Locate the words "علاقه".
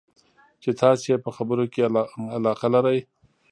2.37-2.67